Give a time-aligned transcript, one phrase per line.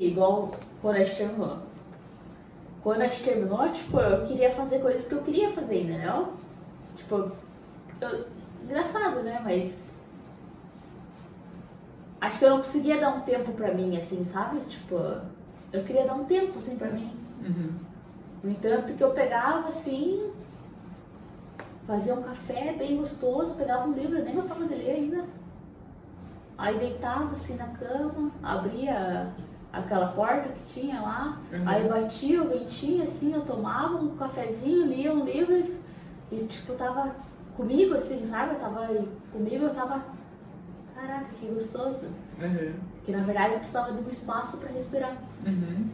[0.00, 1.58] Igual quando a gente terminou.
[2.82, 6.32] Quando a gente terminou, tipo, eu queria fazer coisas que eu queria fazer, entendeu?
[6.96, 7.30] Tipo,
[8.00, 8.26] eu,
[8.64, 9.42] engraçado, né?
[9.44, 9.94] Mas
[12.18, 14.60] acho que eu não conseguia dar um tempo pra mim, assim, sabe?
[14.60, 14.96] Tipo,
[15.70, 17.14] eu queria dar um tempo, assim, pra mim.
[17.44, 17.74] Uhum.
[18.42, 20.32] No entanto, que eu pegava, assim,
[21.86, 25.24] fazia um café bem gostoso, pegava um livro, eu nem gostava de ler ainda.
[26.56, 29.30] Aí deitava, assim, na cama, abria
[29.72, 31.68] aquela porta que tinha lá, Uhum.
[31.68, 35.78] aí batia o ventinho, assim, eu tomava um cafezinho, lia um livro e,
[36.32, 37.14] e, tipo, tava
[37.56, 38.54] comigo, assim, sabe?
[38.54, 38.88] Eu tava
[39.32, 40.02] comigo, eu tava,
[40.94, 42.08] caraca, que gostoso.
[42.40, 42.72] Uhum.
[43.04, 45.16] Que na verdade eu precisava de um espaço pra respirar.
[45.46, 45.88] Uhum.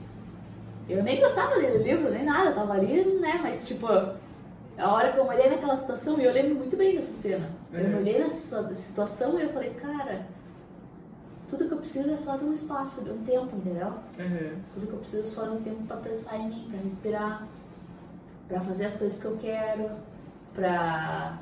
[0.89, 3.41] Eu nem gostava de ler livro, nem nada, eu tava ali, né?
[3.43, 4.15] Mas, tipo, a
[4.93, 7.51] hora que eu olhei naquela situação, e eu lembro muito bem dessa cena.
[7.73, 7.97] Eu Uhum.
[7.99, 10.27] olhei nessa situação e eu falei, cara,
[11.49, 13.89] tudo que eu preciso é só de um espaço, de um tempo, entendeu?
[14.19, 14.59] Uhum.
[14.75, 17.47] Tudo que eu preciso é só de um tempo pra pensar em mim, pra respirar,
[18.49, 19.91] pra fazer as coisas que eu quero,
[20.55, 21.39] pra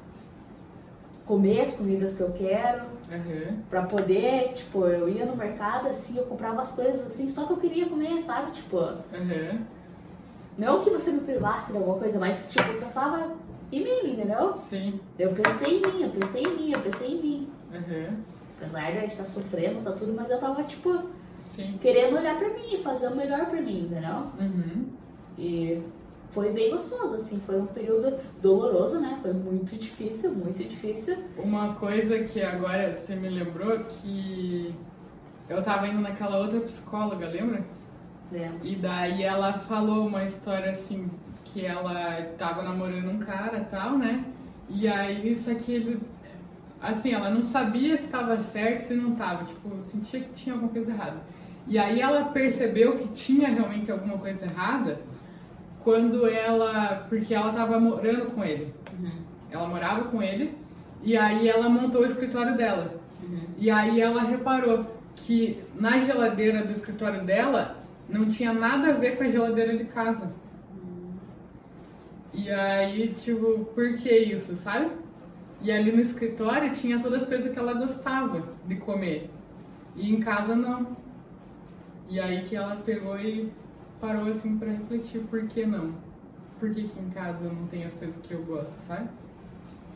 [1.26, 3.58] comer as comidas que eu quero, Uhum.
[3.70, 7.52] pra poder, tipo, eu ia no mercado assim, eu comprava as coisas assim, só que
[7.52, 8.52] eu queria comer, sabe?
[8.52, 9.60] Tipo, Uhum.
[10.58, 13.32] não que você me privasse de alguma coisa, mas tipo, eu pensava
[13.72, 14.56] em mim, entendeu?
[14.56, 15.00] Sim.
[15.18, 17.48] Eu pensei em mim, eu pensei em mim, eu pensei em mim.
[17.72, 18.16] Uhum.
[18.56, 21.02] Apesar de a gente estar sofrendo, tá tudo, mas eu tava, tipo,
[21.38, 21.78] Sim.
[21.80, 24.26] querendo olhar pra mim, fazer o melhor pra mim, entendeu?
[24.40, 24.86] Uhum.
[25.38, 25.82] E
[26.30, 29.18] foi bem gostoso, assim, foi um período doloroso, né?
[29.22, 31.16] Foi muito difícil, muito difícil.
[31.36, 34.74] Uma coisa que agora você me lembrou que
[35.48, 37.64] eu tava indo naquela outra psicóloga, lembra?
[38.30, 38.58] né?
[38.62, 41.10] E daí ela falou uma história assim,
[41.44, 44.24] que ela tava namorando um cara e tal, né?
[44.68, 46.00] E aí isso aqui ele.
[46.84, 49.44] Assim, ela não sabia se estava certo, se não tava.
[49.44, 51.16] Tipo, sentia que tinha alguma coisa errada.
[51.66, 55.00] E aí ela percebeu que tinha realmente alguma coisa errada
[55.82, 57.06] quando ela.
[57.08, 58.72] Porque ela tava morando com ele.
[58.98, 60.56] Uhum, Ela morava com ele
[61.02, 63.00] e aí ela montou o escritório dela.
[63.22, 63.40] uhum.
[63.58, 67.76] E aí ela reparou que na geladeira do escritório dela
[68.08, 70.32] não tinha nada a ver com a geladeira de casa.
[72.32, 74.90] E aí, tipo, por que isso, sabe?
[75.64, 79.30] E ali no escritório tinha todas as coisas que ela gostava de comer.
[79.96, 80.94] E em casa não.
[82.06, 83.50] E aí que ela pegou e
[83.98, 85.94] parou assim pra refletir, por que não?
[86.60, 89.08] Por que, que em casa não tem as coisas que eu gosto, sabe?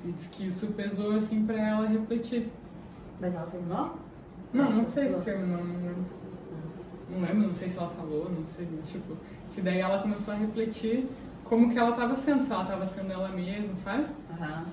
[0.07, 2.51] E diz que isso pesou assim pra ela refletir.
[3.21, 3.99] Mas ela terminou?
[4.55, 6.07] Não, não sei se terminou, não lembro.
[7.11, 9.19] Não lembro, não sei se ela falou, não sei, mas tipo,
[9.53, 11.07] que daí ela começou a refletir
[11.45, 14.07] como que ela tava sendo, se ela tava sendo ela mesma, sabe?
[14.31, 14.65] Aham.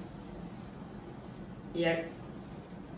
[1.75, 2.07] E é.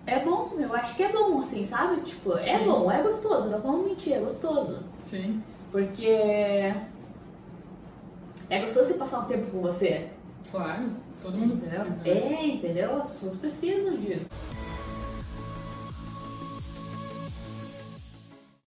[0.06, 2.00] É bom, eu acho que é bom, assim, sabe?
[2.02, 2.66] Tipo, é Sim.
[2.66, 4.80] bom, é gostoso, não vamos mentir, é gostoso.
[5.06, 5.44] Sim.
[5.72, 6.08] Porque.
[8.50, 10.08] É gostoso você passar um tempo com você.
[10.50, 10.88] Claro,
[11.22, 11.82] todo mundo Entendeu?
[11.86, 12.04] precisa.
[12.04, 12.34] né?
[12.34, 12.96] É, entendeu?
[13.02, 14.30] As pessoas precisam disso.